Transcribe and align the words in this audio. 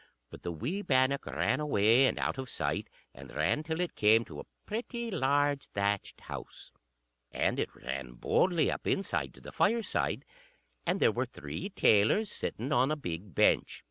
But 0.31 0.41
the 0.41 0.51
wee 0.51 0.81
bannock 0.81 1.27
ran 1.27 1.59
away 1.59 2.07
and 2.07 2.17
out 2.17 2.39
of 2.39 2.49
sight, 2.49 2.89
and 3.13 3.31
ran 3.35 3.61
till 3.61 3.79
it 3.79 3.93
came 3.93 4.25
to 4.25 4.39
a 4.39 4.45
pretty 4.65 5.11
large 5.11 5.67
thatched 5.67 6.21
house, 6.21 6.71
and 7.31 7.59
it 7.59 7.75
ran 7.75 8.13
boldly 8.13 8.71
up 8.71 8.87
inside 8.87 9.31
to 9.35 9.41
the 9.41 9.51
fireside; 9.51 10.25
and 10.87 10.99
there 10.99 11.11
were 11.11 11.27
three 11.27 11.69
tailors 11.69 12.31
sitting 12.31 12.71
on 12.71 12.89
a 12.89 12.95
big 12.95 13.35
bench. 13.35 13.79